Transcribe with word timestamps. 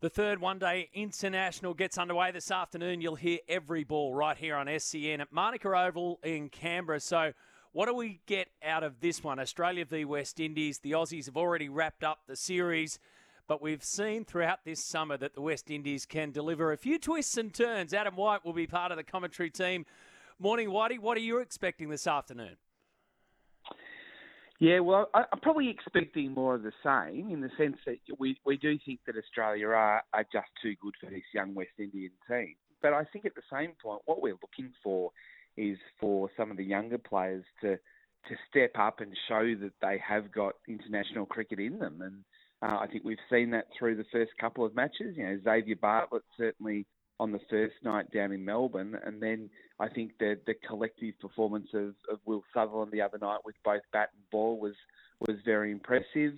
The 0.00 0.08
third 0.08 0.40
one 0.40 0.58
day 0.58 0.88
international 0.94 1.74
gets 1.74 1.98
underway 1.98 2.30
this 2.30 2.50
afternoon. 2.50 3.02
You'll 3.02 3.16
hear 3.16 3.40
every 3.46 3.84
ball 3.84 4.14
right 4.14 4.34
here 4.34 4.56
on 4.56 4.66
SEN 4.78 5.20
at 5.20 5.30
Manuka 5.30 5.68
Oval 5.76 6.18
in 6.24 6.48
Canberra. 6.48 7.00
So, 7.00 7.34
what 7.72 7.84
do 7.84 7.94
we 7.94 8.22
get 8.24 8.48
out 8.64 8.82
of 8.82 9.00
this 9.00 9.22
one? 9.22 9.38
Australia 9.38 9.84
v 9.84 10.06
West 10.06 10.40
Indies. 10.40 10.78
The 10.78 10.92
Aussies 10.92 11.26
have 11.26 11.36
already 11.36 11.68
wrapped 11.68 12.02
up 12.02 12.20
the 12.26 12.34
series, 12.34 12.98
but 13.46 13.60
we've 13.60 13.84
seen 13.84 14.24
throughout 14.24 14.64
this 14.64 14.82
summer 14.82 15.18
that 15.18 15.34
the 15.34 15.42
West 15.42 15.70
Indies 15.70 16.06
can 16.06 16.30
deliver 16.30 16.72
a 16.72 16.78
few 16.78 16.98
twists 16.98 17.36
and 17.36 17.52
turns. 17.52 17.92
Adam 17.92 18.16
White 18.16 18.42
will 18.42 18.54
be 18.54 18.66
part 18.66 18.92
of 18.92 18.96
the 18.96 19.04
commentary 19.04 19.50
team. 19.50 19.84
Morning, 20.38 20.70
Whitey. 20.70 20.98
What 20.98 21.18
are 21.18 21.20
you 21.20 21.40
expecting 21.40 21.90
this 21.90 22.06
afternoon? 22.06 22.56
Yeah, 24.60 24.80
well, 24.80 25.08
I, 25.14 25.24
am 25.32 25.40
probably 25.40 25.70
expecting 25.70 26.34
more 26.34 26.54
of 26.54 26.62
the 26.62 26.72
same 26.84 27.30
in 27.30 27.40
the 27.40 27.48
sense 27.56 27.78
that 27.86 27.96
we, 28.18 28.38
we 28.44 28.58
do 28.58 28.78
think 28.84 29.00
that 29.06 29.16
Australia 29.16 29.68
are, 29.68 30.02
are 30.12 30.26
just 30.30 30.48
too 30.62 30.74
good 30.82 30.92
for 31.00 31.08
this 31.08 31.22
young 31.32 31.54
West 31.54 31.70
Indian 31.78 32.10
team. 32.28 32.54
But 32.82 32.92
I 32.92 33.04
think 33.04 33.24
at 33.24 33.34
the 33.34 33.42
same 33.50 33.72
point, 33.82 34.02
what 34.04 34.20
we're 34.20 34.36
looking 34.42 34.72
for 34.82 35.12
is 35.56 35.78
for 35.98 36.28
some 36.36 36.50
of 36.50 36.58
the 36.58 36.64
younger 36.64 36.98
players 36.98 37.44
to 37.62 37.78
to 38.28 38.34
step 38.50 38.72
up 38.78 39.00
and 39.00 39.16
show 39.28 39.54
that 39.62 39.72
they 39.80 39.98
have 40.06 40.30
got 40.30 40.52
international 40.68 41.24
cricket 41.24 41.58
in 41.58 41.78
them. 41.78 42.02
And 42.02 42.22
uh, 42.60 42.76
I 42.76 42.86
think 42.86 43.02
we've 43.02 43.16
seen 43.32 43.50
that 43.52 43.68
through 43.78 43.96
the 43.96 44.04
first 44.12 44.32
couple 44.38 44.62
of 44.62 44.74
matches. 44.74 45.16
You 45.16 45.24
know, 45.24 45.38
Xavier 45.42 45.76
Bartlett 45.76 46.22
certainly 46.36 46.84
on 47.20 47.32
the 47.32 47.40
first 47.50 47.74
night 47.84 48.10
down 48.10 48.32
in 48.32 48.44
Melbourne, 48.44 48.98
and 49.04 49.22
then 49.22 49.50
I 49.78 49.88
think 49.88 50.12
the 50.18 50.38
the 50.46 50.54
collective 50.66 51.18
performance 51.20 51.68
of, 51.74 51.94
of 52.10 52.18
Will 52.24 52.42
Sutherland 52.54 52.92
the 52.92 53.02
other 53.02 53.18
night 53.18 53.40
with 53.44 53.56
both 53.62 53.82
bat 53.92 54.08
and 54.14 54.30
ball 54.30 54.58
was 54.58 54.74
was 55.20 55.36
very 55.44 55.70
impressive. 55.70 56.32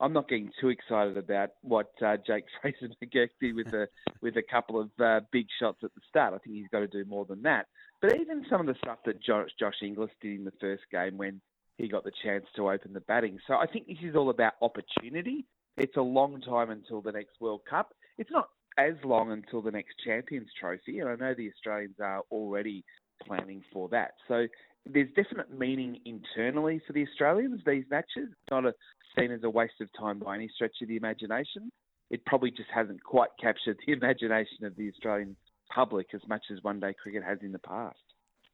I'm 0.00 0.12
not 0.12 0.28
getting 0.28 0.52
too 0.60 0.68
excited 0.68 1.16
about 1.16 1.50
what 1.62 1.90
uh, 2.00 2.16
Jake 2.24 2.44
Fraser 2.62 2.88
McGurk 3.02 3.30
with 3.52 3.74
a 3.74 3.88
with 4.22 4.36
a 4.36 4.42
couple 4.42 4.80
of 4.80 4.90
uh, 5.00 5.20
big 5.32 5.46
shots 5.58 5.78
at 5.82 5.92
the 5.94 6.00
start. 6.08 6.34
I 6.34 6.38
think 6.38 6.54
he's 6.54 6.68
got 6.70 6.80
to 6.80 6.86
do 6.86 7.04
more 7.04 7.24
than 7.24 7.42
that. 7.42 7.66
But 8.00 8.14
even 8.20 8.46
some 8.48 8.60
of 8.60 8.66
the 8.68 8.76
stuff 8.80 8.98
that 9.06 9.20
Josh, 9.20 9.48
Josh 9.58 9.82
Inglis 9.82 10.10
did 10.22 10.38
in 10.38 10.44
the 10.44 10.52
first 10.60 10.84
game 10.92 11.18
when 11.18 11.40
he 11.78 11.88
got 11.88 12.04
the 12.04 12.12
chance 12.22 12.44
to 12.54 12.70
open 12.70 12.92
the 12.92 13.00
batting. 13.00 13.40
So 13.48 13.54
I 13.54 13.66
think 13.66 13.88
this 13.88 13.98
is 14.02 14.14
all 14.14 14.30
about 14.30 14.52
opportunity. 14.62 15.46
It's 15.76 15.96
a 15.96 16.02
long 16.02 16.40
time 16.40 16.70
until 16.70 17.00
the 17.02 17.12
next 17.12 17.40
World 17.40 17.62
Cup. 17.68 17.92
It's 18.18 18.30
not 18.30 18.48
as 18.78 18.94
long 19.04 19.32
until 19.32 19.60
the 19.60 19.72
next 19.72 19.94
Champions 20.04 20.48
Trophy, 20.58 21.00
and 21.00 21.08
I 21.08 21.16
know 21.16 21.34
the 21.34 21.50
Australians 21.50 21.96
are 22.00 22.22
already 22.30 22.84
planning 23.26 23.62
for 23.72 23.88
that. 23.88 24.12
So 24.28 24.46
there's 24.86 25.08
definite 25.16 25.52
meaning 25.52 25.98
internally 26.04 26.80
for 26.86 26.92
the 26.92 27.04
Australians 27.06 27.60
these 27.66 27.84
matches. 27.90 28.28
Not 28.50 28.64
a, 28.64 28.72
seen 29.18 29.32
as 29.32 29.42
a 29.42 29.50
waste 29.50 29.80
of 29.80 29.88
time 29.98 30.20
by 30.20 30.36
any 30.36 30.48
stretch 30.54 30.76
of 30.80 30.88
the 30.88 30.96
imagination. 30.96 31.70
It 32.10 32.24
probably 32.24 32.52
just 32.52 32.70
hasn't 32.72 33.02
quite 33.02 33.30
captured 33.40 33.76
the 33.84 33.92
imagination 34.00 34.64
of 34.64 34.76
the 34.76 34.88
Australian 34.88 35.36
public 35.74 36.06
as 36.14 36.22
much 36.28 36.44
as 36.52 36.62
one 36.62 36.80
day 36.80 36.94
cricket 37.02 37.24
has 37.24 37.38
in 37.42 37.52
the 37.52 37.58
past. 37.58 37.98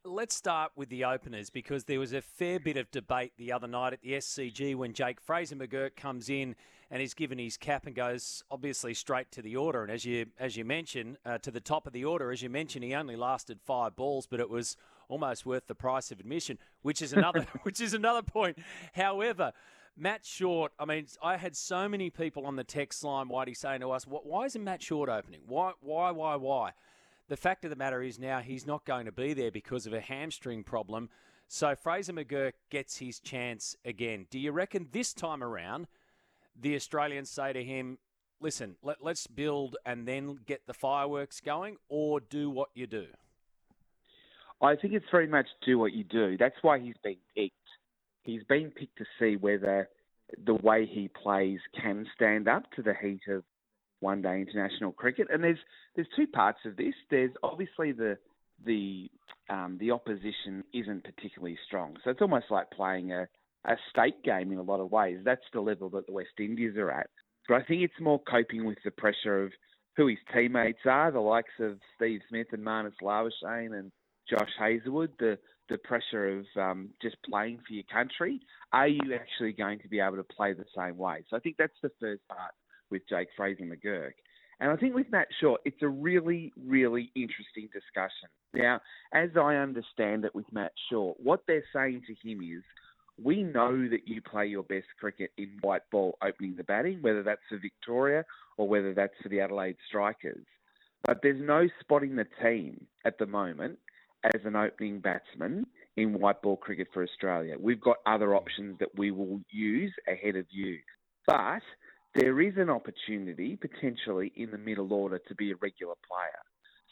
Let's 0.07 0.35
start 0.35 0.73
with 0.77 0.91
the 0.91 1.05
openers 1.05 1.49
because 1.49 1.85
there 1.85 1.99
was 1.99 2.13
a 2.13 2.21
fair 2.21 2.61
bit 2.61 2.77
of 2.77 2.91
debate 2.91 3.33
the 3.39 3.51
other 3.53 3.67
night 3.67 3.95
at 3.95 4.03
the 4.03 4.13
SCG 4.13 4.77
when 4.77 4.93
Jake 4.93 5.19
Fraser 5.19 5.57
McGurk 5.57 5.97
comes 5.97 6.29
in 6.29 6.57
and 6.91 7.01
he's 7.01 7.15
given 7.15 7.39
his 7.39 7.57
cap 7.57 7.87
and 7.87 7.97
goes 7.97 8.45
obviously 8.51 8.93
straight 8.93 9.33
to 9.33 9.41
the 9.41 9.57
order. 9.57 9.83
And 9.83 9.91
as 9.91 10.05
you 10.05 10.27
as 10.39 10.59
you 10.59 10.65
mentioned, 10.67 11.17
uh, 11.25 11.39
to 11.39 11.51
the 11.51 11.59
top 11.59 11.87
of 11.87 11.95
the 11.95 12.05
order, 12.05 12.31
as 12.31 12.43
you 12.43 12.51
mentioned, 12.51 12.85
he 12.85 12.93
only 12.93 13.17
lasted 13.17 13.61
five 13.65 13.97
balls, 13.97 14.27
but 14.27 14.41
it 14.41 14.51
was 14.51 14.77
almost 15.09 15.47
worth 15.47 15.69
the 15.69 15.75
price 15.75 16.11
of 16.11 16.21
admission, 16.21 16.59
which 16.83 17.01
is 17.01 17.15
another 17.15 17.47
which 17.63 17.81
is 17.81 17.95
another 17.95 18.23
point. 18.23 18.59
However. 18.93 19.53
Matt 19.97 20.27
Short, 20.27 20.73
I 20.77 20.87
mean, 20.87 21.07
I 21.23 21.37
had 21.37 21.55
so 21.55 21.89
many 21.89 22.11
people 22.11 22.47
on 22.47 22.57
the 22.57 22.65
text 22.65 23.05
line, 23.05 23.29
Whitey, 23.29 23.57
saying 23.57 23.81
to 23.81 23.93
us, 23.93 24.03
why 24.09 24.47
isn't 24.47 24.65
Matt 24.65 24.83
Short 24.83 25.09
opening? 25.09 25.43
Why, 25.47 25.71
why, 25.81 26.11
why, 26.11 26.35
why? 26.35 26.73
The 27.29 27.37
fact 27.37 27.65
of 27.65 27.71
the 27.71 27.77
matter 27.77 28.03
is 28.03 28.19
now 28.19 28.41
he's 28.41 28.67
not 28.67 28.85
going 28.85 29.07
to 29.07 29.13
be 29.13 29.33
there 29.33 29.51
because 29.51 29.87
of 29.87 29.93
a 29.95 30.01
hamstring 30.01 30.63
problem. 30.63 31.09
So 31.49 31.75
Fraser 31.75 32.13
McGurk 32.13 32.53
gets 32.71 32.99
his 32.99 33.19
chance 33.19 33.77
again. 33.85 34.27
Do 34.31 34.39
you 34.39 34.53
reckon 34.53 34.89
this 34.93 35.15
time 35.15 35.43
around 35.43 35.87
the 36.61 36.75
Australians 36.75 37.31
say 37.31 37.53
to 37.53 37.65
him, 37.65 37.99
listen, 38.41 38.77
let, 38.83 39.03
us 39.03 39.27
build 39.27 39.77
and 39.87 40.07
then 40.07 40.39
get 40.47 40.67
the 40.67 40.75
fireworks 40.75 41.41
going, 41.41 41.77
or 41.89 42.21
do 42.21 42.51
what 42.51 42.69
you 42.75 42.87
do? 42.87 43.07
I 44.61 44.77
think 44.77 44.95
it's 44.95 45.07
very 45.11 45.27
much 45.27 45.47
do 45.65 45.79
what 45.79 45.93
you 45.93 46.05
do. 46.05 46.37
That's 46.37 46.57
why 46.63 46.79
he's 46.79 46.97
been 47.03 47.17
picked. 47.35 47.55
He's 48.23 48.45
been 48.45 48.71
picked 48.71 48.99
to 48.99 49.05
see 49.19 49.37
whether 49.37 49.89
the 50.45 50.55
way 50.55 50.87
he 50.87 51.09
plays 51.09 51.61
can 51.81 52.07
stand 52.15 52.49
up 52.49 52.71
to 52.73 52.83
the 52.83 52.95
heat 52.95 53.21
of 53.29 53.45
one 54.05 54.23
day 54.23 54.41
international 54.41 54.93
cricket. 54.93 55.29
And 55.33 55.43
there's 55.43 55.59
there's 55.97 56.07
two 56.15 56.27
parts 56.27 56.59
of 56.65 56.77
this. 56.77 56.95
There's 57.11 57.33
obviously 57.43 57.93
the 57.93 58.19
the 58.65 59.11
um, 59.51 59.79
the 59.81 59.91
opposition 59.91 60.63
isn't 60.73 61.05
particularly 61.05 61.59
strong, 61.67 61.97
so 62.05 62.11
it's 62.11 62.23
almost 62.23 62.47
like 62.51 62.71
playing 62.71 63.13
a 63.13 63.27
a 63.67 63.77
state 63.91 64.23
game 64.23 64.53
in 64.53 64.59
a 64.59 64.63
lot 64.63 64.81
of 64.81 64.93
ways. 64.93 65.19
That's 65.25 65.49
the 65.53 65.61
level 65.61 65.89
that 65.91 66.07
the 66.07 66.13
West 66.13 66.39
Indies 66.39 66.77
are 66.77 66.91
at. 66.91 67.09
But 67.49 67.57
I 67.57 67.65
think 67.65 67.83
it's 67.83 68.01
more 68.01 68.21
coping 68.31 68.67
with 68.67 68.79
the 68.85 68.91
pressure 68.91 69.43
of 69.43 69.53
who 69.97 70.09
his 70.09 70.19
teammates 70.35 70.81
are, 70.85 71.11
the 71.11 71.21
likes 71.21 71.57
of 71.61 71.79
Steve 71.97 72.21
Smith 72.29 72.49
and 72.53 72.65
Marnus 72.65 72.93
Labuschagne 73.03 73.79
and 73.79 73.91
Josh 74.29 74.51
Hazlewood, 74.59 75.13
the 75.19 75.39
the 75.71 75.79
pressure 75.79 76.39
of 76.39 76.45
um, 76.61 76.91
just 77.01 77.17
playing 77.29 77.59
for 77.67 77.73
your 77.73 77.85
country. 77.91 78.39
Are 78.73 78.89
you 78.89 79.15
actually 79.15 79.53
going 79.53 79.79
to 79.79 79.89
be 79.89 79.99
able 79.99 80.17
to 80.17 80.25
play 80.25 80.53
the 80.53 80.67
same 80.77 80.99
way? 80.99 81.25
So 81.31 81.39
I 81.39 81.41
think 81.41 81.57
that's 81.57 81.81
the 81.83 81.91
first 81.99 82.21
part 82.29 82.53
with 82.95 83.09
Jake 83.09 83.27
Fraser 83.37 83.65
McGurk. 83.65 84.13
And 84.61 84.71
I 84.71 84.77
think 84.77 84.95
with 84.95 85.11
Matt 85.11 85.27
Short, 85.41 85.61
it's 85.65 85.83
a 85.83 85.89
really, 85.89 86.53
really 86.57 87.11
interesting 87.17 87.69
discussion. 87.73 88.29
Now, 88.55 88.81
as 89.13 89.31
I 89.37 89.57
understand 89.57 90.25
it 90.25 90.33
with 90.33 90.47
Matt 90.53 90.71
Short, 90.89 91.19
what 91.21 91.41
they're 91.49 91.65
saying 91.75 92.03
to 92.07 92.29
him 92.29 92.41
is, 92.41 92.63
we 93.21 93.43
know 93.43 93.89
that 93.89 94.07
you 94.07 94.23
play 94.23 94.47
your 94.47 94.63
best 94.63 94.87
cricket 95.01 95.33
in 95.37 95.59
white 95.63 95.83
ball 95.91 96.17
opening 96.23 96.55
the 96.57 96.63
batting, 96.63 97.03
whether 97.03 97.25
that's 97.25 97.43
for 97.49 97.59
Victoria 97.59 98.25
or 98.57 98.69
whether 98.69 98.95
that's 98.95 99.15
for 99.23 99.29
the 99.29 99.41
Adelaide 99.41 99.77
Strikers. 99.89 100.47
But 101.05 101.19
there's 101.23 101.43
no 101.43 101.69
spotting 101.81 102.15
the 102.15 102.27
team 102.41 102.87
at 103.05 103.19
the 103.19 103.27
moment 103.27 103.81
as 104.23 104.41
an 104.45 104.55
opening 104.55 105.01
batsman 105.01 105.67
in 105.97 106.19
white 106.19 106.43
ball 106.43 106.57
cricket 106.57 106.89
for 106.95 107.03
Australia. 107.03 107.57
We've 107.59 107.81
got 107.81 107.97
other 108.07 108.37
options 108.37 108.79
that 108.79 108.97
we 108.97 109.11
will 109.11 109.41
use 109.51 109.93
ahead 110.09 110.37
of 110.37 110.47
you. 110.51 110.79
But 111.27 111.63
there 112.15 112.41
is 112.41 112.55
an 112.57 112.71
opportunity 112.71 113.57
potentially 113.57 114.33
in 114.37 114.51
the 114.51 114.59
middle 114.59 114.93
order 114.93 115.21
to 115.29 115.35
be 115.35 115.51
a 115.51 115.57
regular 115.57 115.95
player. 116.09 116.43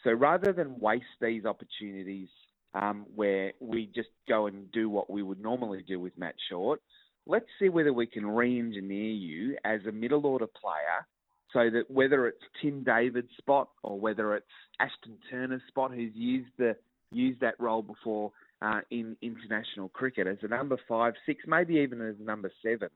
So 0.03 0.11
rather 0.11 0.51
than 0.51 0.79
waste 0.79 1.05
these 1.21 1.45
opportunities 1.45 2.27
um, 2.73 3.05
where 3.15 3.53
we 3.59 3.89
just 3.95 4.09
go 4.27 4.47
and 4.47 4.71
do 4.71 4.89
what 4.89 5.09
we 5.09 5.23
would 5.23 5.41
normally 5.41 5.83
do 5.87 5.99
with 5.99 6.17
Matt 6.17 6.35
Short, 6.49 6.81
let's 7.25 7.45
see 7.59 7.69
whether 7.69 7.93
we 7.93 8.05
can 8.05 8.25
re-engineer 8.25 9.11
you 9.11 9.57
as 9.63 9.79
a 9.87 9.91
middle 9.91 10.25
order 10.25 10.47
player 10.47 11.07
so 11.53 11.69
that 11.69 11.89
whether 11.89 12.27
it's 12.27 12.43
Tim 12.61 12.83
David's 12.83 13.29
spot 13.37 13.69
or 13.83 13.97
whether 13.97 14.35
it's 14.35 14.45
Ashton 14.79 15.17
Turner's 15.29 15.61
spot, 15.67 15.91
who's 15.93 16.13
used 16.15 16.49
the 16.57 16.75
used 17.11 17.39
that 17.41 17.53
role 17.59 17.83
before 17.83 18.31
uh, 18.61 18.79
in 18.89 19.15
international 19.21 19.87
cricket 19.89 20.25
as 20.25 20.37
a 20.41 20.47
number 20.47 20.77
five, 20.87 21.13
six, 21.25 21.43
maybe 21.45 21.75
even 21.75 22.01
as 22.01 22.15
a 22.19 22.23
number 22.23 22.51
seven, 22.63 22.89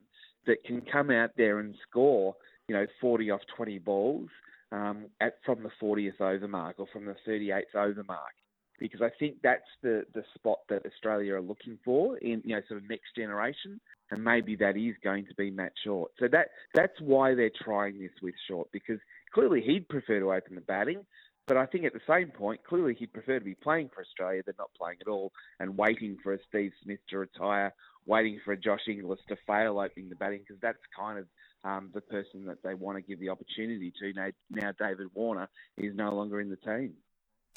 that 0.47 0.63
can 0.63 0.81
come 0.81 1.11
out 1.11 1.31
there 1.37 1.59
and 1.59 1.75
score, 1.89 2.35
you 2.67 2.75
know, 2.75 2.85
40 2.99 3.31
off 3.31 3.41
20 3.55 3.79
balls 3.79 4.29
um, 4.71 5.05
at 5.21 5.35
from 5.45 5.63
the 5.63 5.71
40th 5.81 6.19
over 6.19 6.47
mark 6.47 6.75
or 6.79 6.87
from 6.91 7.05
the 7.05 7.15
38th 7.27 7.75
over 7.75 8.03
mark. 8.03 8.33
Because 8.79 9.01
I 9.01 9.09
think 9.17 9.37
that's 9.41 9.65
the, 9.81 10.05
the 10.13 10.23
spot 10.35 10.59
that 10.69 10.85
Australia 10.85 11.35
are 11.35 11.41
looking 11.41 11.79
for 11.83 12.17
in 12.17 12.43
you 12.45 12.55
know 12.55 12.61
sort 12.67 12.83
of 12.83 12.87
next 12.87 13.15
generation, 13.15 13.79
and 14.11 14.23
maybe 14.23 14.55
that 14.57 14.77
is 14.77 14.93
going 15.03 15.25
to 15.25 15.33
be 15.33 15.49
Matt 15.49 15.73
Short. 15.83 16.11
So 16.19 16.27
that 16.31 16.49
that's 16.75 16.93
why 17.01 17.33
they're 17.33 17.49
trying 17.63 17.99
this 17.99 18.11
with 18.21 18.35
Short 18.47 18.67
because 18.71 18.99
clearly 19.33 19.61
he'd 19.61 19.89
prefer 19.89 20.19
to 20.19 20.31
open 20.31 20.53
the 20.53 20.61
batting, 20.61 21.03
but 21.47 21.57
I 21.57 21.65
think 21.65 21.85
at 21.85 21.93
the 21.93 22.01
same 22.07 22.29
point, 22.29 22.63
clearly 22.63 22.93
he'd 22.93 23.13
prefer 23.13 23.39
to 23.39 23.45
be 23.45 23.55
playing 23.55 23.89
for 23.93 24.01
Australia 24.01 24.43
than 24.45 24.55
not 24.59 24.69
playing 24.77 24.97
at 25.01 25.07
all 25.07 25.31
and 25.59 25.77
waiting 25.77 26.17
for 26.21 26.33
a 26.33 26.39
Steve 26.49 26.73
Smith 26.83 26.99
to 27.09 27.19
retire 27.19 27.73
waiting 28.07 28.39
for 28.43 28.53
a 28.53 28.57
Josh 28.57 28.87
Inglis 28.87 29.19
to 29.27 29.35
fail 29.45 29.79
opening 29.79 30.09
the 30.09 30.15
batting 30.15 30.39
because 30.39 30.59
that's 30.61 30.79
kind 30.97 31.19
of 31.19 31.25
um, 31.63 31.89
the 31.93 32.01
person 32.01 32.45
that 32.45 32.63
they 32.63 32.73
want 32.73 32.97
to 32.97 33.01
give 33.01 33.19
the 33.19 33.29
opportunity 33.29 33.93
to. 33.99 34.13
Now, 34.13 34.29
now 34.49 34.71
David 34.79 35.07
Warner 35.13 35.49
is 35.77 35.93
no 35.93 36.13
longer 36.13 36.39
in 36.39 36.49
the 36.49 36.55
team. 36.55 36.93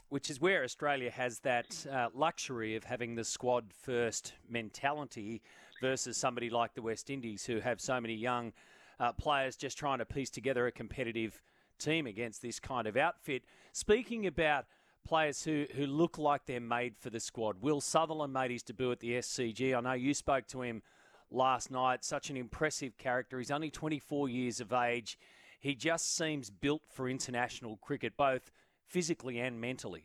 Which 0.09 0.29
is 0.29 0.41
where 0.41 0.65
Australia 0.65 1.11
has 1.11 1.39
that 1.41 1.87
uh, 1.91 2.09
luxury 2.13 2.75
of 2.75 2.83
having 2.83 3.15
the 3.15 3.25
squad 3.25 3.73
first 3.73 4.35
mentality 4.49 5.41
versus 5.81 6.17
somebody 6.17 6.51
like 6.51 6.75
the 6.75 6.83
West 6.83 7.11
Indies 7.11 7.47
who 7.47 7.61
have 7.61 7.81
so 7.81 8.01
many 8.01 8.15
young 8.15 8.53
uh, 8.99 9.13
players 9.13 9.55
just 9.55 9.79
trying 9.79 9.99
to 9.99 10.05
piece 10.05 10.31
together 10.31 10.67
a 10.67 10.73
competitive 10.73 11.41
team 11.81 12.07
against 12.07 12.43
this 12.43 12.61
kind 12.61 12.87
of 12.87 12.97
outfit. 12.97 13.43
Speaking 13.73 14.27
about 14.27 14.67
players 15.05 15.43
who, 15.43 15.67
who 15.75 15.87
look 15.87 16.19
like 16.19 16.47
they're 16.47 16.61
made 16.61 16.97
for 16.97 17.11
the 17.11 17.21
squad. 17.21 17.57
Will 17.61 17.81
Sutherland 17.81 18.33
made 18.33 18.51
his 18.51 18.63
debut 18.63 18.93
at 18.93 19.01
the 19.01 19.15
SCG. 19.15 19.77
I 19.77 19.81
know 19.81 19.93
you 19.93 20.15
spoke 20.15 20.47
to 20.49 20.63
him 20.63 20.83
last 21.31 21.71
night. 21.71 22.05
Such 22.05 22.31
an 22.31 22.37
impressive 22.37 22.97
character. 22.99 23.39
He's 23.39 23.51
only 23.51 23.71
24 23.71 24.29
years 24.29 24.61
of 24.61 24.73
age. 24.73 25.19
he 25.59 25.75
just 25.75 26.17
seems 26.17 26.49
built 26.49 26.83
for 26.91 27.09
international 27.09 27.77
cricket, 27.79 28.17
both 28.17 28.51
physically 28.87 29.39
and 29.39 29.61
mentally. 29.61 30.05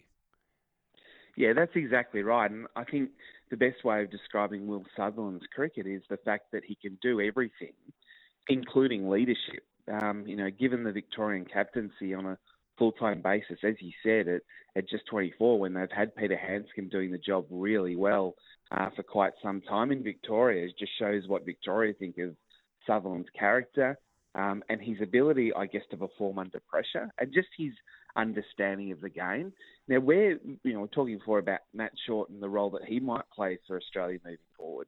Yeah, 1.37 1.53
that's 1.53 1.75
exactly 1.75 2.23
right. 2.23 2.49
And 2.49 2.67
I 2.75 2.83
think 2.83 3.09
the 3.49 3.57
best 3.57 3.83
way 3.83 4.01
of 4.01 4.11
describing 4.11 4.67
Will 4.67 4.83
Sutherland's 4.97 5.45
cricket 5.53 5.87
is 5.87 6.01
the 6.09 6.17
fact 6.17 6.51
that 6.51 6.63
he 6.65 6.75
can 6.75 6.97
do 7.01 7.21
everything, 7.21 7.73
including 8.47 9.09
leadership. 9.09 9.63
Um, 9.91 10.25
you 10.25 10.35
know, 10.35 10.49
given 10.49 10.83
the 10.83 10.91
Victorian 10.91 11.45
captaincy 11.45 12.13
on 12.13 12.25
a 12.25 12.37
full-time 12.77 13.21
basis, 13.21 13.59
as 13.63 13.75
you 13.79 13.91
said, 14.03 14.27
at, 14.27 14.41
at 14.75 14.89
just 14.89 15.05
24, 15.07 15.59
when 15.59 15.73
they've 15.73 15.91
had 15.91 16.15
Peter 16.15 16.37
Handscomb 16.37 16.89
doing 16.89 17.11
the 17.11 17.17
job 17.17 17.45
really 17.49 17.95
well 17.95 18.35
uh, 18.71 18.89
for 18.95 19.03
quite 19.03 19.33
some 19.43 19.61
time 19.61 19.91
in 19.91 20.03
Victoria, 20.03 20.65
it 20.65 20.73
just 20.77 20.91
shows 20.97 21.23
what 21.27 21.45
Victoria 21.45 21.93
think 21.93 22.17
of 22.17 22.35
Sutherland's 22.85 23.29
character 23.37 23.97
um, 24.35 24.63
and 24.69 24.81
his 24.81 24.97
ability, 25.01 25.53
I 25.53 25.65
guess, 25.65 25.83
to 25.91 25.97
perform 25.97 26.39
under 26.39 26.59
pressure 26.67 27.09
and 27.19 27.33
just 27.33 27.47
his 27.57 27.71
understanding 28.15 28.91
of 28.91 29.01
the 29.01 29.09
game. 29.09 29.53
Now, 29.87 29.99
we're 29.99 30.39
you 30.63 30.73
know 30.73 30.81
we're 30.81 30.87
talking 30.87 31.17
before 31.17 31.39
about 31.39 31.59
Matt 31.73 31.91
Short 32.05 32.29
and 32.29 32.41
the 32.41 32.49
role 32.49 32.69
that 32.71 32.85
he 32.85 32.99
might 32.99 33.23
play 33.33 33.59
for 33.67 33.77
Australia 33.77 34.19
moving 34.23 34.39
forward. 34.57 34.87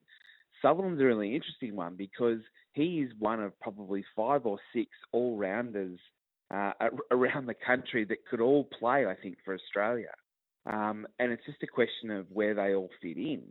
Sutherland's 0.61 1.01
a 1.01 1.05
really 1.05 1.35
interesting 1.35 1.75
one 1.75 1.95
because 1.95 2.39
he 2.77 3.01
is 3.01 3.11
one 3.19 3.41
of 3.41 3.59
probably 3.59 4.05
five 4.15 4.45
or 4.45 4.59
six 4.73 4.89
all 5.11 5.35
rounders 5.35 5.99
uh, 6.53 6.71
around 7.11 7.47
the 7.47 7.55
country 7.55 8.05
that 8.05 8.25
could 8.29 8.39
all 8.39 8.69
play, 8.79 9.05
I 9.05 9.15
think, 9.15 9.37
for 9.43 9.53
Australia. 9.53 10.11
Um, 10.65 11.07
and 11.19 11.31
it's 11.31 11.45
just 11.45 11.63
a 11.63 11.67
question 11.67 12.11
of 12.11 12.27
where 12.31 12.53
they 12.53 12.73
all 12.73 12.89
fit 13.01 13.17
in. 13.17 13.43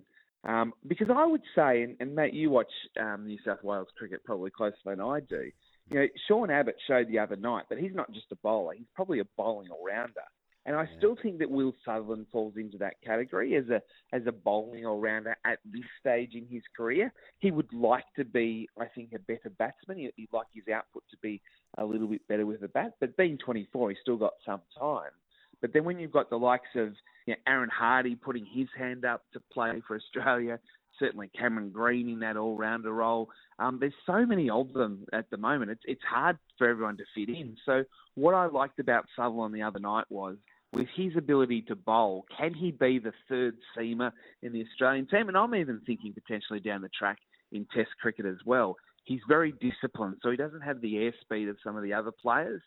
Um, 0.44 0.72
because 0.86 1.08
I 1.14 1.26
would 1.26 1.42
say, 1.54 1.82
and, 1.82 1.96
and 1.98 2.14
Matt, 2.14 2.32
you 2.32 2.50
watch 2.50 2.70
um, 3.00 3.26
New 3.26 3.38
South 3.44 3.62
Wales 3.64 3.88
cricket 3.98 4.22
probably 4.24 4.50
closer 4.50 4.76
than 4.84 5.00
I 5.00 5.20
do. 5.20 5.50
You 5.90 6.00
know, 6.00 6.06
Sean 6.28 6.50
Abbott 6.50 6.76
showed 6.86 7.08
the 7.08 7.18
other 7.18 7.36
night 7.36 7.64
that 7.68 7.78
he's 7.78 7.94
not 7.94 8.12
just 8.12 8.26
a 8.32 8.36
bowler; 8.36 8.74
he's 8.74 8.86
probably 8.94 9.20
a 9.20 9.24
bowling 9.36 9.70
all 9.70 9.84
rounder. 9.84 10.22
And 10.66 10.74
I 10.74 10.82
yeah. 10.82 10.98
still 10.98 11.16
think 11.22 11.38
that 11.38 11.50
Will 11.50 11.72
Sutherland 11.84 12.26
falls 12.32 12.54
into 12.56 12.76
that 12.78 12.94
category 13.02 13.54
as 13.54 13.68
a 13.68 13.80
as 14.12 14.22
a 14.26 14.32
bowling 14.32 14.84
all 14.84 15.00
rounder 15.00 15.36
at 15.44 15.60
this 15.64 15.84
stage 16.00 16.34
in 16.34 16.46
his 16.50 16.62
career. 16.76 17.12
He 17.38 17.52
would 17.52 17.72
like 17.72 18.04
to 18.16 18.24
be, 18.24 18.68
I 18.78 18.86
think, 18.86 19.12
a 19.14 19.20
better 19.20 19.50
batsman. 19.58 19.98
He'd 19.98 20.28
like 20.32 20.48
his 20.52 20.64
output 20.72 21.04
to 21.10 21.16
be 21.22 21.40
a 21.78 21.84
little 21.84 22.08
bit 22.08 22.26
better 22.28 22.44
with 22.44 22.60
the 22.60 22.68
bat. 22.68 22.94
But 23.00 23.16
being 23.16 23.38
24, 23.38 23.90
he's 23.90 23.98
still 24.02 24.16
got 24.16 24.32
some 24.44 24.60
time. 24.78 25.12
But 25.60 25.72
then 25.72 25.84
when 25.84 26.00
you've 26.00 26.12
got 26.12 26.30
the 26.30 26.36
likes 26.36 26.68
of 26.74 26.94
you 27.26 27.34
know, 27.34 27.36
Aaron 27.46 27.70
Hardy 27.70 28.16
putting 28.16 28.44
his 28.44 28.68
hand 28.76 29.04
up 29.04 29.22
to 29.32 29.40
play 29.52 29.80
for 29.86 29.96
Australia, 29.96 30.58
certainly 30.98 31.30
Cameron 31.38 31.70
Green 31.70 32.08
in 32.08 32.20
that 32.20 32.36
all-rounder 32.36 32.92
role. 32.92 33.28
Um, 33.58 33.78
there's 33.80 33.94
so 34.04 34.26
many 34.26 34.50
of 34.50 34.72
them 34.72 35.06
at 35.12 35.30
the 35.30 35.36
moment. 35.36 35.70
It's 35.70 35.82
it's 35.86 36.02
hard 36.02 36.38
for 36.58 36.68
everyone 36.68 36.96
to 36.98 37.04
fit 37.14 37.28
in. 37.28 37.56
So 37.64 37.84
what 38.14 38.34
I 38.34 38.46
liked 38.46 38.80
about 38.80 39.06
Sutherland 39.14 39.54
the 39.54 39.62
other 39.62 39.78
night 39.78 40.06
was 40.08 40.36
with 40.76 40.88
his 40.94 41.16
ability 41.16 41.62
to 41.62 41.74
bowl, 41.74 42.26
can 42.36 42.52
he 42.52 42.70
be 42.70 42.98
the 42.98 43.12
third 43.30 43.56
seamer 43.74 44.12
in 44.42 44.52
the 44.52 44.62
Australian 44.62 45.06
team? 45.06 45.28
And 45.28 45.36
I'm 45.36 45.54
even 45.54 45.80
thinking 45.86 46.12
potentially 46.12 46.60
down 46.60 46.82
the 46.82 46.90
track 46.90 47.16
in 47.50 47.66
Test 47.74 47.88
cricket 47.98 48.26
as 48.26 48.36
well. 48.44 48.76
He's 49.04 49.22
very 49.26 49.54
disciplined, 49.58 50.16
so 50.22 50.30
he 50.30 50.36
doesn't 50.36 50.60
have 50.60 50.82
the 50.82 50.94
airspeed 50.94 51.48
of 51.48 51.56
some 51.64 51.78
of 51.78 51.82
the 51.82 51.94
other 51.94 52.12
players, 52.12 52.60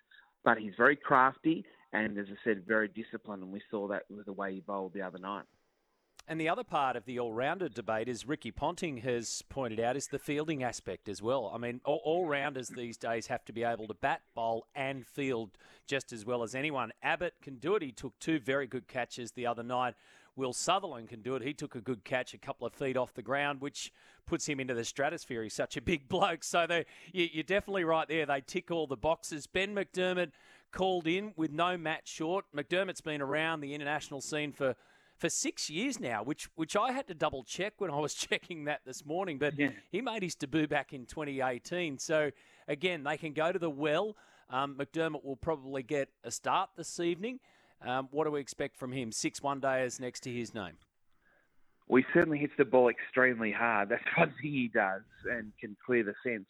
but 0.44 0.58
he's 0.58 0.74
very 0.76 0.96
crafty 0.96 1.64
and, 1.94 2.18
as 2.18 2.26
I 2.32 2.38
said, 2.44 2.64
very 2.68 2.88
disciplined. 2.88 3.44
And 3.44 3.52
we 3.52 3.62
saw 3.70 3.88
that 3.90 4.04
with 4.10 4.26
the 4.26 4.34
way 4.34 4.56
he 4.56 4.62
bowled 4.62 4.94
the 4.96 5.04
other 5.04 5.20
night. 5.20 5.46
And 6.30 6.40
the 6.40 6.48
other 6.48 6.64
part 6.64 6.96
of 6.96 7.06
the 7.06 7.18
all-rounder 7.18 7.70
debate, 7.70 8.08
as 8.08 8.28
Ricky 8.28 8.52
Ponting 8.52 8.98
has 8.98 9.42
pointed 9.50 9.80
out, 9.80 9.98
is 9.98 10.10
the 10.10 10.20
fielding 10.20 10.62
aspect 10.62 11.10
as 11.10 11.24
well. 11.24 11.52
I 11.52 11.58
mean, 11.58 11.82
all-rounders 11.84 12.70
these 12.70 12.98
days 12.98 13.26
have 13.26 13.44
to 13.46 13.52
be 13.52 13.64
able 13.64 13.88
to 13.88 13.96
bat, 13.96 14.22
bowl, 14.36 14.68
and 14.76 15.08
field 15.08 15.58
just 15.88 16.14
as 16.14 16.28
well 16.28 16.44
as 16.44 16.54
anyone. 16.54 16.92
Abbott 17.02 17.34
can 17.42 17.56
do 17.56 17.74
it. 17.74 17.82
He 17.82 17.92
took 17.92 18.20
two 18.20 18.38
very 18.40 18.68
good 18.68 18.88
catches 18.88 19.32
the 19.32 19.48
other 19.48 19.64
night. 19.64 19.96
Will 20.36 20.54
Sutherland 20.54 21.10
can 21.10 21.24
do 21.24 21.34
it. 21.34 21.42
He 21.42 21.56
took 21.56 21.74
a 21.74 21.82
good 21.82 22.04
catch 22.04 22.36
a 22.36 22.38
couple 22.38 22.68
of 22.68 22.76
feet 22.76 22.96
off 22.96 23.16
the 23.16 23.24
ground, 23.24 23.60
which 23.60 23.92
puts 24.28 24.46
him 24.46 24.60
into 24.60 24.76
the 24.76 24.86
stratosphere. 24.86 25.42
He's 25.42 25.56
such 25.56 25.78
a 25.78 25.82
big 25.82 26.08
bloke. 26.08 26.44
So 26.44 26.84
you, 27.12 27.40
are 27.40 27.44
definitely 27.44 27.86
right 27.86 28.08
there. 28.08 28.28
They 28.28 28.42
tick 28.42 28.70
all 28.70 28.86
the 28.86 28.96
boxes. 28.96 29.48
Ben 29.48 29.74
McDermott 29.74 30.30
called 30.72 31.08
in 31.08 31.34
with 31.36 31.52
no 31.52 31.76
Matt 31.76 32.08
Short. 32.08 32.46
McDermott's 32.56 33.02
been 33.02 33.20
around 33.20 33.62
the 33.62 33.74
international 33.74 34.22
scene 34.22 34.52
for 34.52 34.76
for 35.20 35.30
six 35.30 35.70
years 35.70 36.00
now, 36.00 36.24
which 36.24 36.50
which 36.56 36.76
I 36.76 36.92
had 36.92 37.08
to 37.08 37.14
double 37.14 37.44
check 37.44 37.74
when 37.78 37.92
I 37.92 38.00
was 38.00 38.14
checking 38.30 38.66
that 38.66 38.82
this 38.86 39.06
morning. 39.06 39.38
But 39.38 39.60
yeah. 39.60 39.70
he 39.92 40.02
made 40.02 40.24
his 40.24 40.36
debut 40.36 40.68
back 40.68 40.94
in 40.94 41.06
2018. 41.06 42.00
So 42.00 42.32
again, 42.68 43.04
they 43.04 43.18
can 43.18 43.34
go 43.34 43.52
to 43.52 43.60
the 43.60 43.70
well. 43.70 44.16
Um, 44.50 44.76
McDermott 44.80 45.24
will 45.24 45.36
probably 45.36 45.84
get 45.84 46.10
a 46.24 46.32
start 46.32 46.72
this 46.76 47.00
evening. 47.00 47.40
Um, 47.86 48.08
what 48.12 48.24
do 48.26 48.32
we 48.32 48.40
expect 48.40 48.78
from 48.78 48.92
him? 48.92 49.12
Six 49.12 49.44
one 49.44 49.60
days 49.60 50.00
next 50.00 50.22
to 50.22 50.32
his 50.32 50.54
name. 50.54 50.74
Well, 51.88 52.02
he 52.02 52.06
certainly 52.14 52.38
hits 52.38 52.54
the 52.58 52.66
ball 52.66 52.90
extremely 52.90 53.52
hard. 53.52 53.90
That's 53.90 54.04
one 54.18 54.34
thing 54.42 54.52
he 54.52 54.72
does 54.74 55.04
and 55.30 55.52
can 55.60 55.76
clear 55.86 56.04
the 56.04 56.14
fence. 56.24 56.48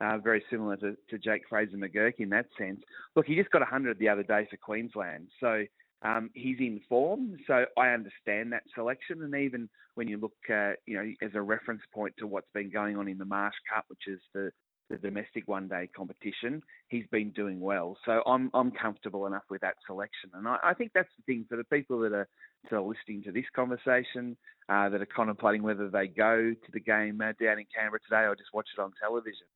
Uh, 0.00 0.16
very 0.16 0.42
similar 0.50 0.76
to, 0.76 0.96
to 1.10 1.18
Jake 1.18 1.42
Fraser 1.46 1.76
McGurk 1.76 2.14
in 2.20 2.30
that 2.30 2.46
sense. 2.56 2.80
Look, 3.14 3.26
he 3.26 3.34
just 3.34 3.50
got 3.50 3.60
100 3.60 3.98
the 3.98 4.08
other 4.08 4.22
day 4.22 4.46
for 4.50 4.56
Queensland. 4.56 5.28
So 5.40 5.64
um, 6.02 6.30
he's 6.34 6.58
in 6.58 6.80
form, 6.88 7.36
so 7.46 7.64
I 7.76 7.88
understand 7.88 8.52
that 8.52 8.62
selection. 8.74 9.22
And 9.22 9.34
even 9.34 9.68
when 9.94 10.08
you 10.08 10.16
look, 10.16 10.36
uh, 10.48 10.72
you 10.86 10.96
know, 10.96 11.12
as 11.22 11.32
a 11.34 11.42
reference 11.42 11.82
point 11.92 12.14
to 12.18 12.26
what's 12.26 12.50
been 12.54 12.70
going 12.70 12.96
on 12.96 13.08
in 13.08 13.18
the 13.18 13.24
Marsh 13.24 13.54
Cup, 13.72 13.84
which 13.88 14.06
is 14.06 14.20
the, 14.32 14.50
the 14.88 14.96
domestic 14.96 15.46
one-day 15.46 15.90
competition, 15.94 16.62
he's 16.88 17.06
been 17.10 17.30
doing 17.30 17.60
well. 17.60 17.96
So 18.06 18.22
I'm 18.26 18.50
I'm 18.54 18.70
comfortable 18.70 19.26
enough 19.26 19.44
with 19.50 19.60
that 19.60 19.74
selection, 19.86 20.30
and 20.34 20.48
I, 20.48 20.56
I 20.62 20.74
think 20.74 20.92
that's 20.94 21.08
the 21.16 21.22
thing 21.32 21.44
for 21.48 21.56
the 21.56 21.64
people 21.64 22.00
that 22.00 22.12
are 22.12 22.28
sort 22.68 22.80
of 22.82 22.86
listening 22.86 23.22
to 23.24 23.32
this 23.32 23.46
conversation, 23.54 24.36
uh, 24.68 24.88
that 24.88 25.00
are 25.00 25.06
contemplating 25.06 25.62
whether 25.62 25.88
they 25.88 26.06
go 26.06 26.52
to 26.52 26.72
the 26.72 26.80
game 26.80 27.20
uh, 27.20 27.32
down 27.42 27.58
in 27.58 27.66
Canberra 27.74 28.00
today 28.08 28.26
or 28.26 28.36
just 28.36 28.54
watch 28.54 28.68
it 28.76 28.80
on 28.80 28.92
television. 29.00 29.46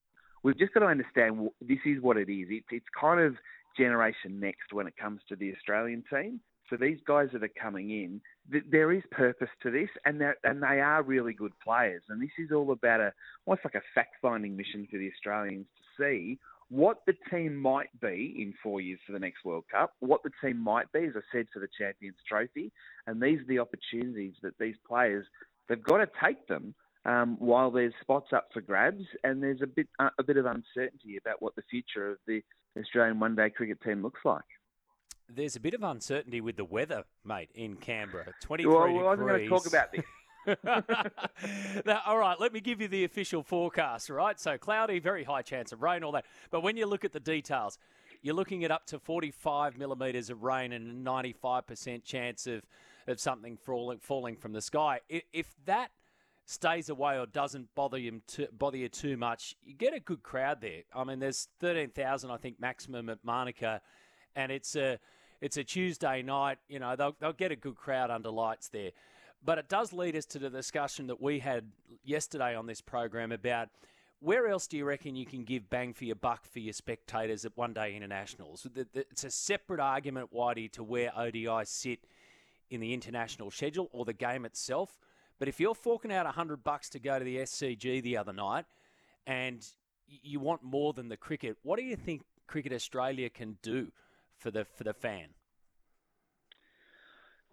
We've 0.43 0.59
just 0.59 0.75
got 0.75 0.81
to 0.81 0.87
understand 0.87 1.49
this 1.61 1.79
is 1.87 2.03
what 2.03 2.17
it 2.19 2.29
is. 2.29 2.49
It's 2.51 2.67
it's 2.71 2.87
kind 3.01 3.21
of 3.21 3.35
generation 3.77 4.41
next 4.41 4.73
when 4.73 4.87
it 4.87 4.97
comes 4.97 5.21
to 5.29 5.37
the 5.37 5.53
Australian 5.55 6.03
team. 6.11 6.41
So 6.71 6.77
these 6.77 6.99
guys 7.07 7.29
that 7.33 7.43
are 7.43 7.51
coming 7.61 7.91
in, 7.91 8.21
th- 8.51 8.65
there 8.71 8.91
is 8.93 9.03
purpose 9.11 9.51
to 9.63 9.71
this, 9.71 9.91
and 10.07 10.23
and 10.45 10.63
they 10.63 10.81
are 10.81 11.03
really 11.03 11.35
good 11.35 11.53
players. 11.63 12.03
And 12.09 12.23
this 12.23 12.31
is 12.39 12.53
all 12.53 12.73
about 12.73 13.01
a 13.01 13.13
almost 13.45 13.65
like 13.65 13.75
a 13.75 13.83
fact-finding 13.95 14.57
mission 14.57 14.89
for 14.91 14.99
the 14.99 15.11
Australians 15.13 15.67
to 15.77 16.03
see 16.03 16.39
what 16.71 17.03
the 17.07 17.15
team 17.31 17.55
might 17.55 17.91
be 18.01 18.35
in 18.39 18.55
four 18.63 18.81
years 18.81 18.99
for 19.07 19.13
the 19.13 19.19
next 19.19 19.45
World 19.45 19.65
Cup, 19.71 19.93
what 20.01 20.23
the 20.23 20.31
team 20.43 20.59
might 20.59 20.91
be, 20.93 21.05
as 21.05 21.13
I 21.15 21.21
said, 21.31 21.47
for 21.53 21.61
the 21.61 21.69
Champions 21.79 22.17
Trophy, 22.27 22.73
and 23.07 23.21
these 23.21 23.41
are 23.41 23.47
the 23.47 23.59
opportunities 23.59 24.35
that 24.43 24.59
these 24.59 24.77
players 24.89 25.27
they've 25.69 25.83
got 25.83 25.99
to 25.99 26.09
take 26.23 26.47
them 26.47 26.75
um, 27.05 27.37
while 27.39 27.71
there's 27.71 27.93
spots 28.01 28.33
up 28.33 28.49
for 28.53 28.61
grabs, 28.61 29.05
and 29.23 29.43
there's 29.43 29.63
a 29.63 29.67
bit 29.67 29.89
uh, 29.99 30.11
a 30.19 30.23
bit 30.23 30.39
of 30.39 30.47
uncertainty 30.47 31.19
about 31.19 31.43
what 31.43 31.55
the 31.57 31.63
future 31.71 32.11
of 32.11 32.19
the 32.27 32.43
Australian 32.79 33.21
one 33.21 33.35
day 33.35 33.51
cricket 33.51 33.81
team 33.83 34.03
looks 34.03 34.21
like. 34.25 34.43
There's 35.29 35.57
a 35.57 35.61
bit 35.61 35.75
of 35.75 35.83
uncertainty 35.83 36.41
with 36.41 36.57
the 36.57 36.65
weather, 36.65 37.05
mate, 37.25 37.51
in 37.55 37.77
Canberra. 37.77 38.33
23 38.43 38.73
well, 38.73 38.93
well, 38.93 38.99
I 38.99 39.03
wasn't 39.03 39.29
going 39.29 39.41
to 39.43 39.49
talk 39.49 39.67
about 39.67 39.93
this. 39.93 40.05
now, 41.87 42.03
all 42.07 42.19
right, 42.19 42.39
let 42.39 42.53
me 42.53 42.61
give 42.61 42.81
you 42.81 42.89
the 42.89 43.05
official 43.05 43.43
forecast, 43.43 44.11
right? 44.11 44.39
So 44.39 44.59
cloudy, 44.59 44.99
very 44.99 45.25
high 45.25 45.43
chance 45.43 45.73
of 45.73 45.83
rain, 45.83 46.05
all 46.05 46.13
that. 46.13 46.27
But 46.51 46.63
when 46.63 46.77
you 46.77 46.87
look 46.87 47.05
at 47.05 47.13
the 47.13 47.21
details, 47.21 47.79
you're 48.23 48.35
looking 48.35 48.65
at 48.65 48.71
up 48.71 48.87
to 48.87 48.99
45 48.99 49.79
millimetres 49.79 50.31
of 50.31 50.43
rain 50.43 50.73
and 50.73 51.07
a 51.07 51.11
95% 51.11 52.05
chance 52.05 52.47
of, 52.47 52.63
of 53.07 53.19
something 53.21 53.57
falling, 53.57 53.99
falling 53.99 54.37
from 54.37 54.53
the 54.53 54.61
sky. 54.61 55.01
If 55.09 55.47
that 55.65 55.91
stays 56.47 56.89
away 56.89 57.19
or 57.19 57.27
doesn't 57.27 57.75
bother 57.75 57.99
you 57.99 58.21
bother 58.53 58.77
you 58.77 58.89
too 58.89 59.17
much, 59.17 59.57
you 59.65 59.75
get 59.75 59.95
a 59.95 60.01
good 60.01 60.23
crowd 60.23 60.61
there. 60.61 60.83
I 60.95 61.05
mean, 61.05 61.19
there's 61.19 61.49
thirteen 61.61 61.91
thousand, 61.91 62.31
I 62.31 62.37
think, 62.37 62.61
maximum 62.61 63.09
at 63.09 63.19
Manuka, 63.25 63.81
and 64.37 64.53
it's 64.53 64.77
a 64.77 64.99
it's 65.41 65.57
a 65.57 65.65
Tuesday 65.65 66.23
night. 66.23 66.59
You 66.69 66.79
know, 66.79 66.97
they'll 66.97 67.17
they'll 67.19 67.33
get 67.33 67.53
a 67.53 67.57
good 67.57 67.77
crowd 67.77 68.11
under 68.11 68.31
lights 68.31 68.69
there. 68.69 68.91
But 69.45 69.59
it 69.59 69.69
does 69.69 69.93
lead 69.93 70.17
us 70.17 70.25
to 70.27 70.39
the 70.39 70.49
discussion 70.49 71.07
that 71.09 71.21
we 71.21 71.39
had 71.39 71.71
yesterday 72.03 72.55
on 72.55 72.67
this 72.67 72.81
program 72.81 73.31
about 73.31 73.69
where 74.21 74.47
else 74.49 74.67
do 74.67 74.79
you 74.79 74.87
reckon 74.87 75.17
you 75.17 75.27
can 75.27 75.45
give 75.45 75.69
bang 75.69 75.93
for 75.93 76.07
your 76.07 76.17
buck 76.17 76.47
for 76.47 76.59
your 76.59 76.73
spectators 76.73 77.45
at 77.45 77.55
one 77.57 77.75
day 77.75 77.95
internationals? 77.95 78.67
It's 78.95 79.25
a 79.25 79.31
separate 79.31 79.81
argument, 79.81 80.33
Whitey, 80.33 80.73
to 80.73 80.83
where 80.83 81.13
ODI 81.15 81.65
sit 81.65 82.07
in 82.71 82.81
the 82.81 82.95
international 82.95 83.51
schedule 83.51 83.91
or 83.93 84.07
the 84.07 84.15
game 84.15 84.47
itself. 84.47 84.99
But 85.39 85.49
if 85.49 85.61
you're 85.61 85.75
forking 85.75 86.13
out 86.13 86.27
100 86.27 86.63
bucks 86.63 86.89
to 86.91 86.99
go 86.99 87.19
to 87.19 87.25
the 87.25 87.39
SCG 87.39 88.03
the 88.03 88.17
other 88.17 88.33
night 88.33 88.65
and 89.27 89.67
you 90.07 90.41
want 90.41 90.63
more 90.63 90.93
than 90.93 91.09
the 91.09 91.17
cricket, 91.17 91.57
what 91.63 91.79
do 91.79 91.85
you 91.85 91.97
think 91.97 92.23
Cricket 92.47 92.73
Australia 92.73 93.31
can 93.31 93.59
do 93.63 93.91
for 94.37 94.51
the 94.51 94.65
for 94.65 94.85
the 94.85 94.95
fan? 94.95 95.29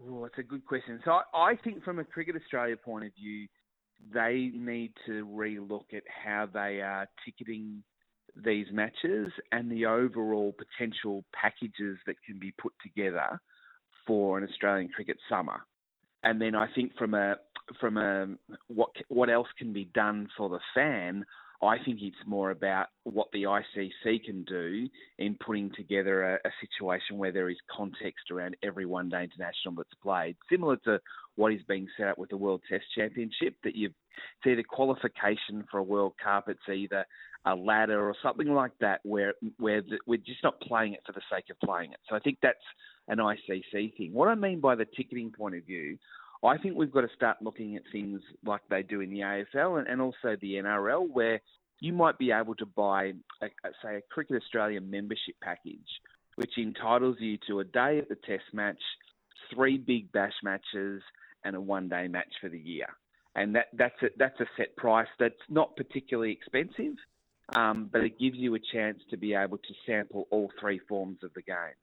Oh, 0.04 0.26
it's 0.26 0.38
a 0.38 0.44
good 0.44 0.66
question. 0.66 1.00
So 1.06 1.12
I, 1.12 1.52
I 1.52 1.56
think 1.56 1.84
from 1.84 2.00
a 2.00 2.04
Cricket 2.04 2.36
Australia 2.36 2.76
point 2.76 3.06
of 3.06 3.12
view, 3.16 3.48
they 4.14 4.52
need 4.54 4.94
to 5.06 5.26
relook 5.26 5.94
at 5.94 6.04
how 6.08 6.48
they 6.52 6.82
are 6.82 7.08
ticketing 7.24 7.84
these 8.36 8.68
matches 8.72 9.32
and 9.52 9.72
the 9.72 9.86
overall 9.86 10.56
potential 10.58 11.24
packages 11.34 11.98
that 12.08 12.16
can 12.26 12.40
be 12.40 12.52
put 12.60 12.74
together 12.82 13.40
for 14.08 14.38
an 14.38 14.48
Australian 14.48 14.90
cricket 14.90 15.18
summer. 15.30 15.62
And 16.24 16.42
then 16.42 16.56
I 16.56 16.68
think 16.74 16.96
from 16.98 17.14
a 17.14 17.36
from 17.80 17.98
a 17.98 18.28
what 18.68 18.92
what 19.08 19.30
else 19.30 19.48
can 19.58 19.74
be 19.74 19.86
done 19.94 20.28
for 20.38 20.50
the 20.50 20.60
fan, 20.74 21.26
I 21.64 21.78
think 21.84 22.00
it's 22.02 22.16
more 22.26 22.50
about 22.50 22.88
what 23.04 23.28
the 23.34 23.44
ICC 23.44 24.24
can 24.24 24.44
do 24.44 24.88
in 25.20 25.36
putting 25.46 25.72
together 25.76 26.24
a, 26.24 26.48
a, 26.48 26.52
situation 26.60 27.20
where 27.20 27.32
there 27.32 27.50
is 27.50 27.58
context 27.76 28.32
around 28.32 28.56
every 28.64 28.88
one 28.88 29.10
day 29.10 29.24
international 29.24 29.76
that's 29.76 29.94
played, 30.02 30.36
similar 30.50 30.78
to 30.86 31.00
what 31.36 31.54
is 31.54 31.62
being 31.68 31.88
set 31.98 32.08
up 32.08 32.18
with 32.18 32.32
the 32.32 32.38
World 32.38 32.62
Test 32.68 32.86
Championship. 32.96 33.56
That 33.64 33.76
you've 33.76 33.94
it's 34.44 34.52
either 34.52 34.64
qualification 34.64 35.64
for 35.70 35.78
a 35.78 35.84
World 35.84 36.14
Cup, 36.22 36.50
it's 36.50 36.60
either 36.68 37.06
a 37.46 37.56
ladder 37.56 38.08
or 38.08 38.16
something 38.24 38.54
like 38.54 38.74
that, 38.82 39.02
where 39.04 39.34
where 39.58 39.82
the, 39.82 40.00
we're 40.08 40.18
just 40.18 40.44
not 40.44 40.60
playing 40.62 40.94
it 40.94 41.02
for 41.06 41.12
the 41.12 41.22
sake 41.32 41.46
of 41.52 41.60
playing 41.68 41.92
it. 41.92 42.00
So 42.10 42.16
I 42.16 42.20
think 42.20 42.40
that's 42.42 42.58
an 43.08 43.20
ICC 43.20 43.98
thing. 43.98 44.14
What 44.14 44.30
I 44.30 44.36
mean 44.36 44.62
by 44.62 44.76
the 44.76 44.86
ticketing 44.86 45.32
point 45.32 45.56
of 45.56 45.66
view, 45.66 45.98
I 46.44 46.58
think 46.58 46.76
we've 46.76 46.92
got 46.92 47.02
to 47.02 47.16
start 47.16 47.38
looking 47.42 47.76
at 47.76 47.84
things 47.92 48.22
like 48.46 48.62
they 48.70 48.82
do 48.82 49.02
in 49.02 49.12
the 49.12 49.20
AFL 49.20 49.80
and, 49.80 49.88
and 49.88 50.02
also 50.02 50.36
the 50.42 50.56
NRL, 50.56 51.08
where 51.12 51.40
you 51.80 51.94
might 51.94 52.18
be 52.18 52.32
able 52.32 52.56
to 52.56 52.66
buy, 52.66 53.14
a, 53.42 53.48
say, 53.84 53.98
a 53.98 54.02
Cricket 54.10 54.42
Australia 54.42 54.82
membership 54.82 55.36
package, 55.42 55.80
which 56.36 56.58
entitles 56.58 57.18
you 57.20 57.38
to 57.48 57.60
a 57.60 57.64
day 57.64 58.00
at 58.00 58.10
the 58.10 58.16
Test 58.16 58.46
match, 58.54 58.82
three 59.54 59.78
big 59.78 60.12
bash 60.12 60.34
matches, 60.44 61.02
and 61.44 61.56
a 61.56 61.62
one-day 61.62 62.08
match 62.08 62.32
for 62.40 62.50
the 62.50 62.60
year. 62.60 62.88
And 63.36 63.56
that, 63.56 63.68
that's 63.74 64.02
a, 64.02 64.08
that's 64.18 64.40
a 64.40 64.46
set 64.58 64.76
price 64.76 65.08
that's 65.20 65.36
not 65.50 65.76
particularly 65.76 66.32
expensive, 66.32 66.96
um, 67.56 67.90
but 67.92 68.02
it 68.02 68.20
gives 68.20 68.38
you 68.38 68.56
a 68.56 68.60
chance 68.74 69.00
to 69.10 69.18
be 69.18 69.34
able 69.34 69.58
to 69.58 69.74
sample 69.86 70.28
all 70.32 70.52
three 70.60 70.80
forms 70.88 71.20
of 71.24 71.34
the 71.34 71.42
game. 71.42 71.76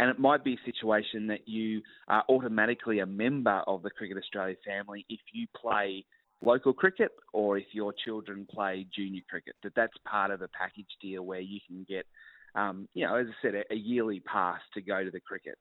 And 0.00 0.08
it 0.08 0.18
might 0.18 0.42
be 0.42 0.54
a 0.54 0.64
situation 0.64 1.26
that 1.26 1.46
you 1.46 1.82
are 2.08 2.24
automatically 2.30 3.00
a 3.00 3.06
member 3.06 3.62
of 3.66 3.82
the 3.82 3.90
Cricket 3.90 4.16
Australia 4.16 4.56
family 4.66 5.04
if 5.10 5.20
you 5.34 5.46
play 5.54 6.06
local 6.42 6.72
cricket 6.72 7.10
or 7.34 7.58
if 7.58 7.66
your 7.72 7.92
children 8.02 8.46
play 8.50 8.86
junior 8.96 9.20
cricket. 9.28 9.56
That 9.62 9.74
that's 9.76 9.92
part 10.08 10.30
of 10.30 10.40
a 10.40 10.48
package 10.48 10.88
deal 11.02 11.26
where 11.26 11.40
you 11.40 11.60
can 11.66 11.84
get, 11.86 12.06
um, 12.54 12.88
you 12.94 13.06
know, 13.06 13.16
as 13.16 13.26
I 13.26 13.42
said, 13.42 13.54
a, 13.54 13.74
a 13.74 13.76
yearly 13.76 14.20
pass 14.20 14.60
to 14.72 14.80
go 14.80 15.04
to 15.04 15.10
the 15.10 15.20
cricket. 15.20 15.58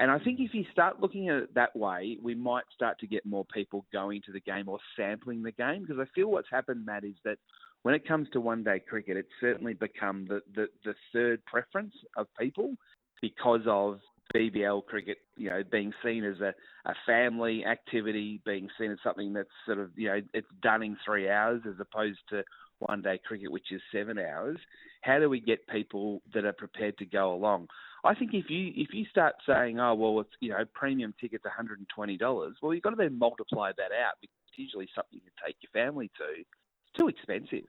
And 0.00 0.10
I 0.10 0.18
think 0.18 0.40
if 0.40 0.52
you 0.52 0.64
start 0.72 1.00
looking 1.00 1.28
at 1.28 1.36
it 1.36 1.54
that 1.54 1.76
way, 1.76 2.18
we 2.20 2.34
might 2.34 2.64
start 2.74 2.98
to 2.98 3.06
get 3.06 3.24
more 3.24 3.46
people 3.54 3.86
going 3.92 4.20
to 4.26 4.32
the 4.32 4.40
game 4.40 4.68
or 4.68 4.80
sampling 4.96 5.44
the 5.44 5.52
game. 5.52 5.82
Because 5.82 6.00
I 6.00 6.10
feel 6.12 6.28
what's 6.28 6.50
happened, 6.50 6.84
Matt, 6.84 7.04
is 7.04 7.14
that 7.24 7.38
when 7.82 7.94
it 7.94 8.06
comes 8.06 8.26
to 8.32 8.40
one 8.40 8.64
day 8.64 8.80
cricket, 8.80 9.16
it's 9.16 9.28
certainly 9.40 9.74
become 9.74 10.26
the, 10.28 10.40
the, 10.56 10.66
the 10.84 10.94
third 11.12 11.44
preference 11.44 11.94
of 12.16 12.26
people 12.36 12.74
because 13.20 13.62
of 13.66 14.00
BBL 14.34 14.84
cricket, 14.86 15.18
you 15.36 15.48
know, 15.50 15.62
being 15.70 15.92
seen 16.04 16.24
as 16.24 16.40
a, 16.40 16.52
a 16.84 16.94
family 17.06 17.64
activity, 17.64 18.40
being 18.44 18.68
seen 18.78 18.90
as 18.90 18.98
something 19.02 19.32
that's 19.32 19.48
sort 19.64 19.78
of, 19.78 19.90
you 19.96 20.08
know, 20.08 20.20
it's 20.34 20.46
done 20.62 20.82
in 20.82 20.96
three 21.04 21.28
hours 21.30 21.62
as 21.66 21.74
opposed 21.80 22.18
to 22.30 22.42
one 22.80 23.02
day 23.02 23.20
cricket, 23.24 23.50
which 23.50 23.72
is 23.72 23.80
seven 23.92 24.18
hours. 24.18 24.58
How 25.02 25.18
do 25.18 25.30
we 25.30 25.40
get 25.40 25.66
people 25.68 26.22
that 26.34 26.44
are 26.44 26.52
prepared 26.52 26.98
to 26.98 27.06
go 27.06 27.32
along? 27.32 27.68
I 28.04 28.14
think 28.14 28.34
if 28.34 28.50
you 28.50 28.72
if 28.76 28.88
you 28.92 29.04
start 29.10 29.34
saying, 29.46 29.80
oh 29.80 29.94
well, 29.94 30.20
it's 30.20 30.30
you 30.40 30.50
know 30.50 30.64
premium 30.74 31.14
tickets 31.20 31.44
one 31.44 31.54
hundred 31.54 31.78
and 31.78 31.88
twenty 31.88 32.16
dollars, 32.16 32.56
well 32.62 32.74
you've 32.74 32.82
got 32.82 32.90
to 32.90 32.96
then 32.96 33.18
multiply 33.18 33.72
that 33.76 33.92
out 33.92 34.14
because 34.20 34.36
it's 34.48 34.58
usually 34.58 34.88
something 34.94 35.20
you 35.24 35.30
take 35.44 35.56
your 35.62 35.70
family 35.72 36.10
to. 36.18 36.40
It's 36.40 36.98
too 36.98 37.08
expensive 37.08 37.66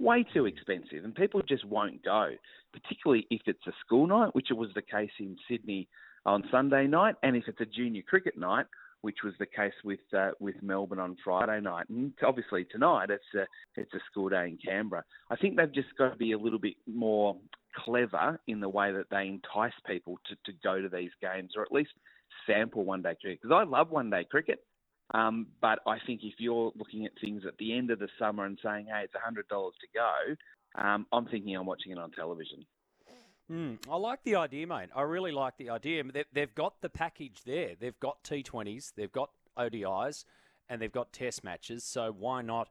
way 0.00 0.24
too 0.34 0.46
expensive, 0.46 1.04
and 1.04 1.14
people 1.14 1.42
just 1.46 1.64
won't 1.64 2.02
go, 2.02 2.30
particularly 2.72 3.26
if 3.30 3.42
it's 3.46 3.66
a 3.66 3.72
school 3.84 4.06
night, 4.06 4.34
which 4.34 4.48
was 4.50 4.70
the 4.74 4.82
case 4.82 5.10
in 5.18 5.36
Sydney 5.48 5.88
on 6.24 6.42
Sunday 6.50 6.86
night, 6.86 7.14
and 7.22 7.36
if 7.36 7.44
it's 7.46 7.60
a 7.60 7.66
junior 7.66 8.02
cricket 8.02 8.36
night, 8.36 8.66
which 9.02 9.18
was 9.24 9.32
the 9.38 9.46
case 9.46 9.72
with 9.84 10.00
uh, 10.16 10.32
with 10.40 10.56
Melbourne 10.62 10.98
on 10.98 11.16
Friday 11.24 11.60
night, 11.60 11.88
and 11.88 12.12
obviously 12.26 12.64
tonight 12.64 13.10
it's 13.10 13.24
a 13.34 13.46
it's 13.80 13.94
a 13.94 14.00
school 14.10 14.28
day 14.28 14.48
in 14.48 14.58
Canberra. 14.64 15.04
I 15.30 15.36
think 15.36 15.56
they've 15.56 15.72
just 15.72 15.88
got 15.96 16.10
to 16.10 16.16
be 16.16 16.32
a 16.32 16.38
little 16.38 16.58
bit 16.58 16.74
more 16.86 17.36
clever 17.84 18.38
in 18.46 18.60
the 18.60 18.68
way 18.68 18.92
that 18.92 19.06
they 19.10 19.26
entice 19.26 19.72
people 19.86 20.18
to, 20.26 20.34
to 20.50 20.58
go 20.62 20.80
to 20.80 20.88
these 20.88 21.12
games, 21.22 21.52
or 21.56 21.62
at 21.62 21.72
least 21.72 21.92
sample 22.46 22.84
one 22.84 23.02
day 23.02 23.14
cricket. 23.20 23.40
Because 23.42 23.54
I 23.54 23.68
love 23.68 23.90
one 23.90 24.10
day 24.10 24.26
cricket. 24.30 24.60
Um, 25.12 25.48
but 25.60 25.80
I 25.86 25.98
think 26.06 26.20
if 26.22 26.34
you're 26.38 26.72
looking 26.76 27.04
at 27.04 27.12
things 27.20 27.42
at 27.46 27.56
the 27.58 27.76
end 27.76 27.90
of 27.90 27.98
the 27.98 28.08
summer 28.18 28.44
and 28.44 28.58
saying, 28.62 28.86
hey, 28.86 29.04
it's 29.04 29.14
$100 29.14 29.42
to 29.48 29.86
go, 29.94 30.82
um, 30.82 31.06
I'm 31.12 31.26
thinking 31.26 31.56
I'm 31.56 31.66
watching 31.66 31.92
it 31.92 31.98
on 31.98 32.10
television. 32.12 32.64
Mm, 33.50 33.78
I 33.90 33.96
like 33.96 34.22
the 34.22 34.36
idea, 34.36 34.66
mate. 34.66 34.90
I 34.94 35.02
really 35.02 35.32
like 35.32 35.56
the 35.56 35.70
idea. 35.70 36.04
They've 36.32 36.54
got 36.54 36.80
the 36.82 36.88
package 36.88 37.42
there. 37.44 37.72
They've 37.78 37.98
got 37.98 38.22
T20s, 38.22 38.92
they've 38.96 39.10
got 39.10 39.30
ODIs, 39.58 40.24
and 40.68 40.80
they've 40.80 40.92
got 40.92 41.12
test 41.12 41.42
matches. 41.42 41.82
So 41.82 42.14
why 42.16 42.42
not 42.42 42.68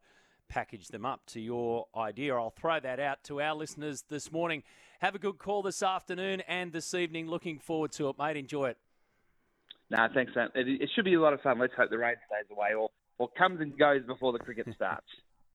package 0.47 0.87
them 0.87 1.05
up 1.05 1.25
to 1.27 1.41
your 1.41 1.87
idea? 1.97 2.35
I'll 2.35 2.49
throw 2.49 2.79
that 2.79 3.01
out 3.01 3.25
to 3.25 3.41
our 3.41 3.53
listeners 3.53 4.05
this 4.07 4.31
morning. 4.31 4.63
Have 5.01 5.15
a 5.15 5.19
good 5.19 5.37
call 5.37 5.61
this 5.61 5.83
afternoon 5.83 6.41
and 6.47 6.71
this 6.71 6.93
evening. 6.93 7.27
Looking 7.27 7.59
forward 7.59 7.91
to 7.93 8.07
it, 8.07 8.17
mate. 8.17 8.37
Enjoy 8.37 8.69
it. 8.69 8.77
No, 9.91 10.07
thanks, 10.13 10.31
man. 10.35 10.49
It, 10.55 10.81
it, 10.81 10.89
should 10.95 11.05
be 11.05 11.15
a 11.15 11.21
lot 11.21 11.33
of 11.33 11.41
fun. 11.41 11.59
Let's 11.59 11.73
hope 11.75 11.89
the 11.89 11.97
rain 11.97 12.15
stays 12.27 12.45
away 12.51 12.73
or, 12.77 12.89
or 13.17 13.29
comes 13.37 13.59
and 13.59 13.77
goes 13.77 14.01
before 14.05 14.33
the 14.33 14.39
cricket 14.39 14.67
starts. 14.75 15.07